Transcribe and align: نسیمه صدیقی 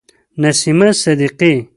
نسیمه 0.41 0.89
صدیقی 1.03 1.53